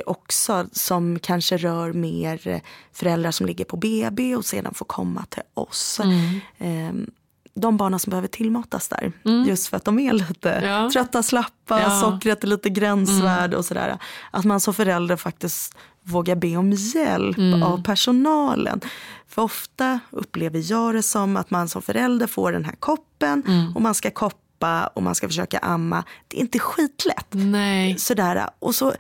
[0.06, 2.62] också som kanske rör mer
[2.94, 6.00] föräldrar som ligger på BB och sedan får komma till oss.
[6.00, 6.40] Mm.
[6.58, 7.10] Ehm,
[7.54, 9.12] de barnen som behöver tillmatas där.
[9.26, 9.44] Mm.
[9.48, 10.90] Just för att de är lite ja.
[10.94, 12.02] trötta, slappa, ja.
[12.02, 13.58] sockret är lite gränsvärd mm.
[13.58, 13.98] och sådär.
[14.32, 17.64] Att man som förälder faktiskt vågar be om hjälp mm.
[17.64, 18.82] av personalen.
[19.28, 23.76] För ofta upplever jag det som att man som förälder får den här koppen mm.
[23.76, 26.04] och man ska koppa pappa och man ska försöka amma.
[26.28, 27.28] Det är inte skitlätt.
[27.30, 27.98] Nej.
[27.98, 28.50] Sådär.
[28.60, 28.94] Och så,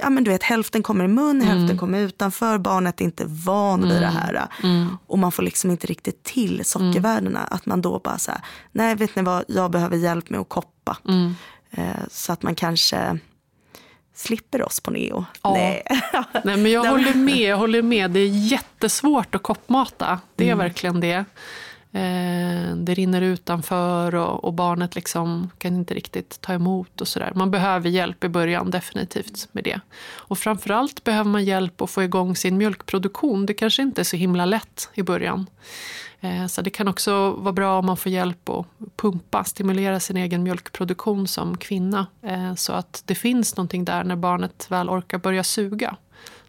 [0.00, 1.46] ja men du vet hälften kommer i mun, mm.
[1.46, 2.58] hälften kommer utanför.
[2.58, 4.02] Barnet är inte van vid mm.
[4.02, 4.48] det här.
[4.62, 4.98] Mm.
[5.06, 7.40] Och man får liksom inte riktigt till sockervärdena.
[7.40, 7.48] Mm.
[7.50, 8.40] Att man då bara säger,
[8.72, 10.96] nej vet ni vad, jag behöver hjälp med att koppa.
[11.08, 11.34] Mm.
[11.70, 13.18] Eh, så att man kanske
[14.14, 15.24] slipper oss på neo.
[15.42, 15.52] Ja.
[15.52, 15.82] Nej.
[16.44, 18.10] Nej men jag håller med, jag håller med.
[18.10, 20.20] Det är jättesvårt att koppmata.
[20.36, 20.58] Det är mm.
[20.58, 21.24] verkligen det.
[21.94, 27.00] Eh, det rinner utanför och, och, barnet liksom kan inte riktigt ta emot.
[27.00, 27.32] och så där.
[27.34, 29.80] Man behöver hjälp i början, definitivt med det.
[30.10, 33.46] Och framförallt behöver man hjälp att få igång sin mjölkproduktion.
[33.46, 35.46] Det kanske inte är så himla lätt i början.
[36.20, 40.16] Eh, så det kan också vara bra om man får hjälp att pumpa, stimulera sin
[40.16, 42.06] egen mjölkproduktion som kvinna.
[42.22, 45.96] Eh, så att det finns någonting där när barnet väl orkar börja suga.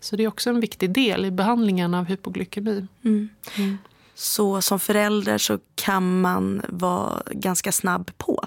[0.02, 2.88] Så det är också en viktig del i behandlingen av hypoglykemi.
[3.04, 3.30] Mm.
[3.58, 3.78] Mm.
[4.16, 8.46] Så som förälder så kan man vara ganska snabb på.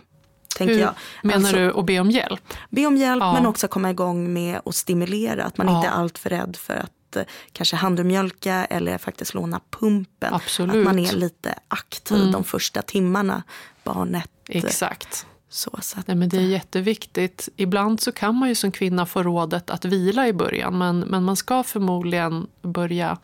[0.58, 0.94] Hur jag.
[1.22, 2.40] menar alltså, du att be om hjälp?
[2.70, 3.32] Be om hjälp ja.
[3.32, 5.44] men också komma igång med att stimulera.
[5.44, 5.76] Att man ja.
[5.76, 10.34] inte är alltför rädd för att eh, kanske handmjölka eller faktiskt låna pumpen.
[10.34, 10.76] Absolut.
[10.76, 12.32] Att man är lite aktiv mm.
[12.32, 13.42] de första timmarna
[13.84, 15.26] barnet eh, Exakt.
[15.48, 17.48] Så, så att, Nej, men det är jätteviktigt.
[17.56, 21.24] Ibland så kan man ju som kvinna få rådet att vila i början men, men
[21.24, 23.18] man ska förmodligen börja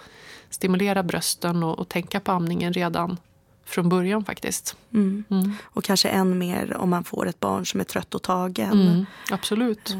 [0.54, 3.16] stimulera brösten och, och tänka på amningen redan
[3.64, 4.76] från början faktiskt.
[4.94, 5.24] Mm.
[5.30, 5.52] Mm.
[5.62, 8.72] Och kanske än mer om man får ett barn som är trött och tagen.
[8.72, 9.06] Mm.
[9.30, 9.90] Absolut.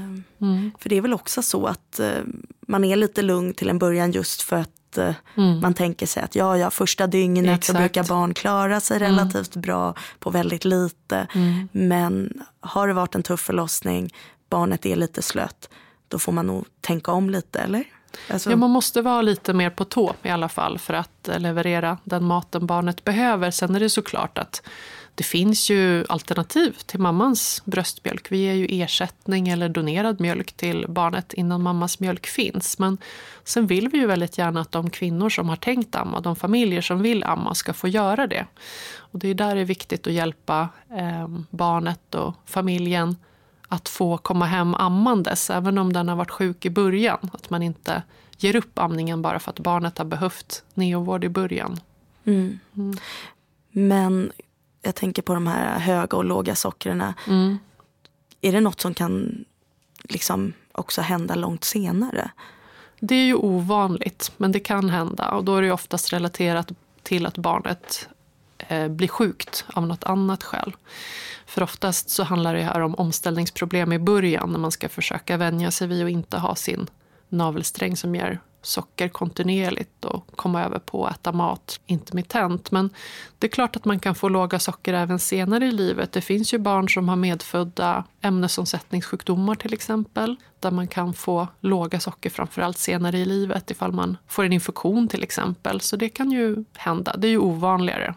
[0.40, 0.72] Mm.
[0.78, 4.12] För det är väl också så att uh, man är lite lugn till en början
[4.12, 5.14] just för att eh,
[5.62, 7.66] man tänker sig att ja, ja, första dygnet Exakt.
[7.66, 11.26] så brukar barn klara sig relativt bra på väldigt lite.
[11.72, 14.14] Men har det varit en tuff förlossning,
[14.50, 15.68] barnet är lite slött,
[16.08, 17.84] då får man nog tänka om lite, eller?
[18.28, 21.40] Alltså, Ja, man måste vara lite mer på tå i alla fall för att eh,
[21.40, 23.50] leverera den maten barnet behöver.
[23.50, 24.62] Sen är det såklart att
[25.14, 28.32] det finns ju alternativ till mammans bröstmjölk.
[28.32, 32.78] Vi ger ju ersättning eller donerad mjölk till barnet innan mammas mjölk finns.
[32.78, 32.98] Men
[33.44, 36.80] sen vill vi ju väldigt gärna att de kvinnor som har tänkt amma, de familjer
[36.80, 38.46] som vill amma, ska få göra det.
[38.96, 43.16] Och det är där det är viktigt att hjälpa eh, barnet och familjen
[43.72, 47.30] att få komma hem ammandes, även om den har varit sjuk i början.
[47.32, 48.02] Att man inte
[48.38, 51.80] ger upp amningen bara för att barnet har behövt neovård i början.
[52.74, 52.96] mm.
[53.70, 54.32] Men
[54.82, 57.14] jag tänker på de här höga och låga sockerna.
[57.26, 57.58] Mm.
[58.40, 59.44] Är det något som kan
[60.02, 62.30] liksom också hända långt senare?
[63.00, 65.30] Det är ju ovanligt, men det kan hända.
[65.30, 68.08] Och då är det oftast relaterat till att barnet
[68.72, 70.76] Eh, blir sjukt av något annat skäl.
[71.46, 75.70] För oftast så handlar det här om omställningsproblem i början när man ska försöka vänja
[75.70, 76.90] sig vid att inte ha sin
[77.28, 82.70] navelsträng som ger socker kontinuerligt och komma över på att äta mat intermittent.
[82.70, 82.90] Men
[83.38, 86.12] det är klart att man kan få låga socker även senare i livet.
[86.12, 90.36] Det finns ju barn som har medfödda ämnesomsättningssjukdomar till exempel.
[90.60, 95.08] Där man kan få låga socker framförallt senare i livet ifall man får en infektion
[95.08, 95.80] till exempel.
[95.80, 97.16] Så det kan ju hända.
[97.16, 98.14] Det är ju ovanligare.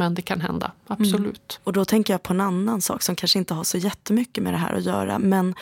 [0.00, 1.60] Men det kan hända, absolut.
[1.64, 4.52] Och då tänker jag på en annan sak som kanske inte har så jättemycket med
[4.52, 5.18] det här att göra.
[5.18, 5.54] Men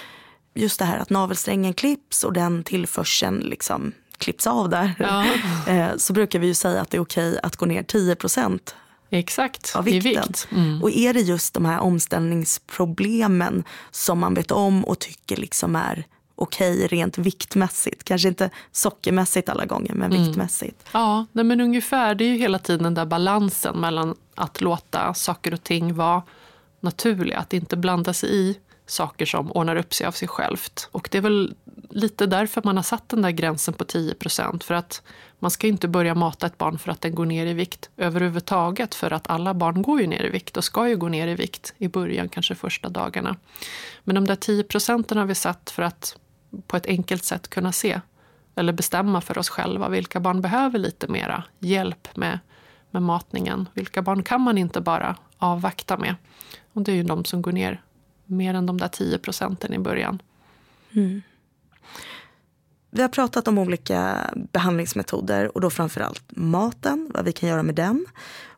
[0.55, 4.95] just det här att navelsträngen klipps och den tillförseln liksom klipps av där.
[4.99, 5.25] Ja.
[5.73, 8.75] Eh, Så brukar vi ju säga att det är okej att gå ner 10 procent
[9.11, 10.25] Exakt, av i vikten.
[10.29, 10.49] vikt.
[10.53, 10.83] Mm.
[10.83, 16.05] Och är det just de här omställningsproblemen som man vet om och tycker liksom är
[16.35, 18.05] okej rent viktmässigt.
[18.05, 20.25] Kanske inte sockermässigt alla gånger men Mm.
[20.27, 20.87] viktmässigt.
[20.93, 22.15] Ja, nej men ungefär.
[22.15, 26.23] Det är ju hela tiden den där balansen mellan att låta saker och ting vara
[26.81, 30.89] naturliga, att inte blanda sig i saker som ordnar upp sig av sig självt.
[30.93, 31.55] Och det är väl
[31.91, 35.03] lite därför man har satt den där gränsen på 10% För att
[35.39, 38.95] man ska inte börja mata ett barn för att den går ner i vikt överhuvudtaget.
[38.95, 41.35] För att alla barn går ju ner i vikt och ska ju gå ner i
[41.35, 43.37] vikt i början, kanske första dagarna.
[44.05, 46.19] Men de där 10 procenten har vi satt för att
[46.67, 48.01] på ett enkelt sätt kunna se
[48.55, 52.39] eller bestämma för oss själva vilka barn behöver lite mera hjälp med,
[52.91, 53.69] med matningen.
[53.75, 56.15] Vilka barn kan man inte bara avvakta med?
[56.73, 57.83] Och det är ju de som går ner
[58.27, 60.23] mer än de där 10 procenten i början.
[62.91, 67.75] Vi har pratat om olika behandlingsmetoder och då framförallt maten, vad vi kan göra med
[67.75, 68.07] den.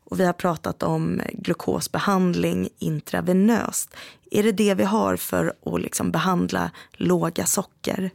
[0.04, 3.96] Och vi har pratat om glukosbehandling intravenöst.
[4.30, 8.10] Är det det vi har för att liksom behandla låga socker?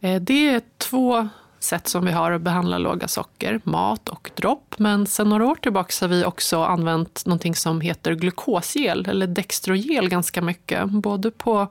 [0.00, 1.28] Eh, Det är två
[1.58, 4.74] sätt som vi har att behandla låga socker, mat och dropp.
[4.78, 10.08] Men sedan några år tillbaka har vi också använt någonting som heter glukosgel eller dextrogel
[10.08, 10.88] ganska mycket.
[10.90, 11.66] Både på,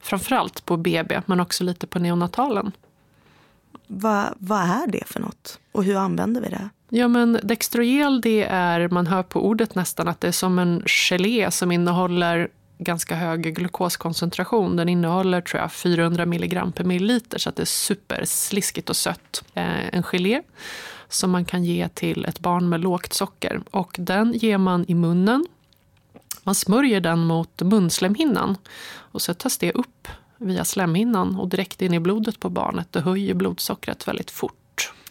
[0.00, 2.72] framförallt på BB men också lite på neonatalen.
[3.86, 5.58] Vad, vad är det för något?
[5.72, 6.68] Och hur använder vi det?
[6.88, 10.82] Ja, men Dextrogel, det är, man hör på ordet nästan att det är som en
[10.86, 12.48] gelé som innehåller
[12.84, 14.76] ganska hög glukoskoncentration.
[14.76, 19.44] Den innehåller tror jag 400 milligram per milliliter så att det är supersliskigt och sött.
[19.54, 20.42] Eh, en gelé
[21.08, 23.62] som man kan ge till ett barn med lågt socker.
[23.70, 25.46] Och den ger man i munnen.
[26.42, 28.56] Man smörjer den mot munslemhinnan
[28.94, 33.00] och så tas det upp via slemhinnan och direkt in i blodet på barnet Det
[33.00, 34.61] höjer blodsockret väldigt fort.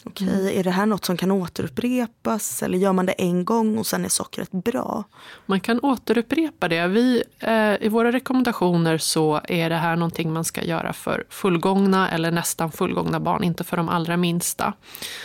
[0.06, 3.88] Okej, är det här något som kan återupprepas eller gör man det en gång och
[3.88, 5.04] sen är sockret bra?
[5.46, 6.88] Man kan återupprepa det.
[6.88, 12.10] Vi, eh, I våra rekommendationer så är det här någonting man ska göra för fullgångna
[12.10, 14.74] eller nästan fullgångna barn, inte för de allra minsta.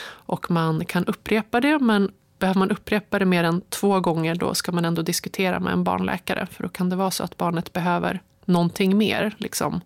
[0.09, 4.55] Och man kan upprepa det, men behöver man upprepa det mer än två gånger då
[4.55, 6.47] ska man ändå diskutera med en barnläkare.
[6.51, 9.81] För då kan det vara så att barnet behöver någonting mer, liksom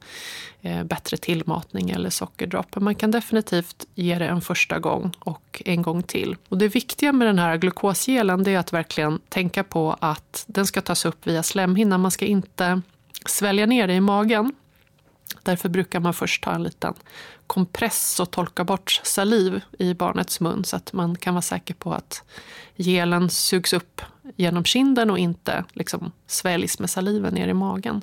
[0.62, 2.74] eh, bättre tillmatning eller sockerdropp.
[2.74, 6.36] Men man kan definitivt ge det en första gång och en gång till.
[6.48, 10.80] Och det viktiga med den här glukosgelen är att verkligen tänka på att den ska
[10.80, 12.00] tas upp via slemhinnan.
[12.00, 12.80] Man ska inte
[13.26, 14.52] svälja ner det i magen.
[15.42, 16.94] Därför brukar man först ta en liten
[17.46, 21.92] kompress och tolka bort saliv i barnets mun så att man kan vara säker på
[21.92, 22.22] att
[22.76, 24.02] gelen sugs upp
[24.36, 28.02] genom kinden och inte liksom sväljs med saliven ner i magen.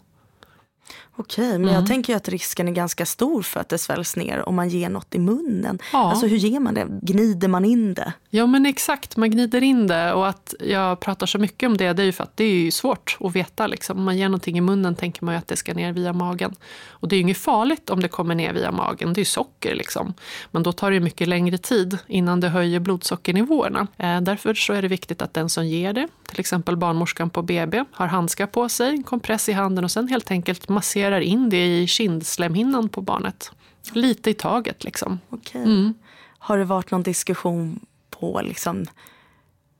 [1.15, 1.73] Okej, men Mm.
[1.75, 4.89] jag tänker att risken är ganska stor för att det sväljs ner om man ger
[4.89, 5.79] något i munnen.
[5.93, 6.09] Ja.
[6.09, 6.87] Alltså hur ger man det?
[7.01, 8.13] Gnider man in det?
[8.37, 11.93] Ja men exakt, man gnider in det och att jag pratar så mycket om det,
[11.93, 13.67] det är ju för att det är svårt att veta.
[13.67, 13.97] Liksom.
[13.97, 16.55] Om man ger någonting i munnen tänker man att det ska ner via magen.
[16.89, 19.25] Och det är ju inget farligt om det kommer ner via magen, det är ju
[19.25, 20.13] socker liksom.
[20.51, 23.87] Men då tar det mycket längre tid innan det höjer blodsockernivåerna.
[23.97, 27.41] Eh, därför så är det viktigt att den som ger det, till exempel barnmorskan på
[27.41, 31.65] BB, har handskar på sig, kompress i handen och sen helt enkelt masserar in det
[31.65, 33.51] i kindslemhinnan på barnet.
[33.91, 35.19] Lite i taget liksom.
[35.29, 35.63] Okej.
[35.63, 35.93] Mm.
[36.39, 37.79] Har det varit någon diskussion
[38.19, 38.85] på liksom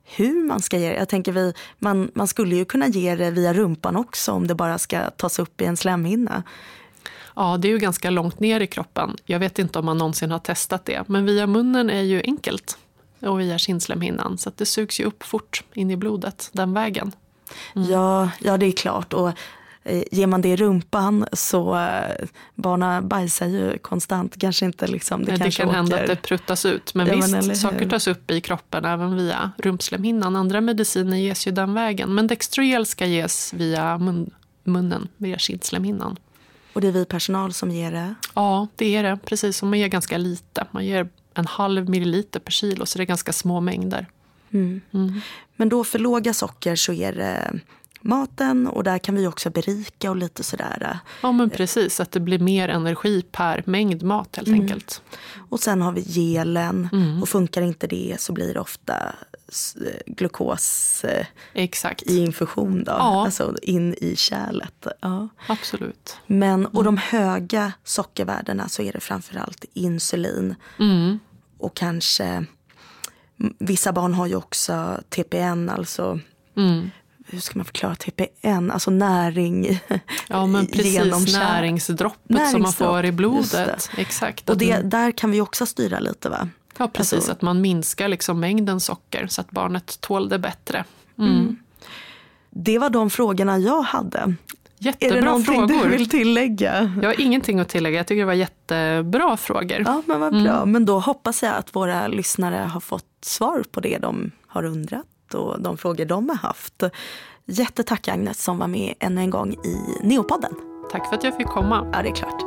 [0.04, 0.96] hur man ska ge det.
[0.96, 4.54] Jag tänker vi, man, man skulle ju kunna ge det via rumpan också om det
[4.54, 6.42] bara ska tas upp i en slemhinna.
[7.36, 9.16] Ja, det är ju ganska långt ner i kroppen.
[9.24, 11.08] Jag vet inte om man någonsin har testat det.
[11.08, 12.78] Men via munnen är ju enkelt.
[13.20, 14.38] Och via kindslemhinnan.
[14.38, 17.12] Så det sugs ju upp fort in i blodet den vägen.
[17.74, 17.90] Mm.
[17.90, 19.12] Ja, ja, det är klart.
[19.12, 19.30] Och
[20.10, 24.38] ger man det i rumpan så eh, barnen bajsar ju konstant.
[24.38, 25.76] Kanske inte liksom, det, det kan åker.
[25.76, 26.94] hända att det pruttas ut.
[26.94, 30.36] Men ja, visst, men saker tas upp i kroppen även via rumpslemhinnan.
[30.36, 32.14] Andra mediciner ges ju den vägen.
[32.14, 34.30] Men Dextroel ska ges via mun,
[34.64, 36.16] munnen, via kindslemhinnan.
[36.72, 38.14] Och det är vi personal som ger det?
[38.34, 39.18] Ja, det är det.
[39.24, 40.66] Precis som man ger ganska lite.
[40.70, 44.06] Man ger en halv milliliter per kilo, så det är ganska små mängder.
[44.50, 44.80] Mm.
[44.92, 45.20] Mm.
[45.56, 47.60] Men då för låga socker så är det
[48.00, 50.98] maten och där kan vi också berika och lite sådär.
[51.22, 54.60] Ja men precis, att det blir mer energi per mängd mat helt mm.
[54.60, 55.02] enkelt.
[55.48, 57.22] Och sen har vi gelen mm.
[57.22, 59.14] och funkar inte det så blir det ofta
[60.06, 62.02] glukos eh, Exakt.
[62.02, 63.24] i infusion då, ja.
[63.24, 64.86] alltså in i kärlet.
[65.00, 65.28] Ja.
[65.48, 66.16] Absolut.
[66.26, 71.18] Men, och de höga sockervärdena så är det framförallt insulin mm.
[71.58, 72.44] och kanske
[73.58, 76.20] Vissa barn har ju också TPN, alltså
[76.56, 76.90] mm
[77.30, 79.80] hur ska man förklara TPN, alltså näring
[80.28, 83.90] Ja men precis, näringsdroppet som man får i blodet.
[83.96, 84.50] Exakt.
[84.50, 86.48] Och det, där kan vi också styra lite va?
[86.78, 90.84] Ja precis, alltså, att man minskar liksom mängden socker så att barnet tål det bättre.
[91.18, 91.32] Mm.
[91.32, 91.56] Mm.
[92.50, 94.34] Det var de frågorna jag hade.
[94.78, 95.84] Jättebra är det någonting frågor.
[95.84, 96.92] du vill tillägga?
[97.02, 97.96] Jag har ingenting att tillägga.
[97.96, 99.82] Jag tycker det var jättebra frågor.
[99.86, 100.56] Ja, men vad bra.
[100.56, 100.72] Mm.
[100.72, 105.06] Men då hoppas jag att våra lyssnare har fått svar på det de har undrat
[105.34, 106.82] och de frågor de har haft.
[107.46, 110.52] Jättetack Agnes som var med ännu en gång i Neopodden.
[110.90, 111.90] Tack för att jag fick komma.
[111.92, 112.42] Ja, det är klart.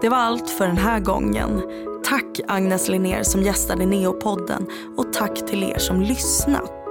[0.00, 1.62] Det var allt för den här gången.
[2.04, 4.66] Tack Agnes Linnér som gästade Neopodden
[4.96, 6.83] och tack till er som lyssnat.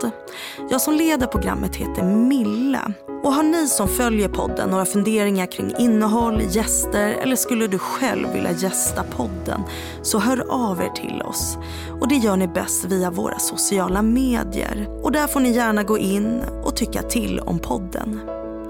[0.69, 2.93] Jag som leder programmet heter Milla.
[3.23, 8.33] Och har ni som följer podden några funderingar kring innehåll, gäster eller skulle du själv
[8.33, 9.61] vilja gästa podden
[10.01, 11.57] så hör av er till oss.
[12.01, 14.87] Och det gör ni bäst via våra sociala medier.
[15.03, 18.19] Och där får ni gärna gå in och tycka till om podden.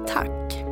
[0.07, 0.63] Tack!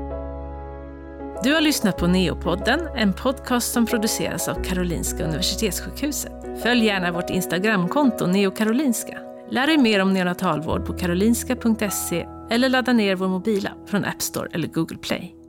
[1.43, 6.31] Du har lyssnat på Neopodden, en podcast som produceras av Karolinska Universitetssjukhuset.
[6.63, 9.30] Följ gärna vårt Instagramkonto neokarolinska.
[9.51, 14.49] Lär dig mer om neonatalvård på karolinska.se eller ladda ner vår mobila från App Store
[14.51, 15.40] eller Google Play.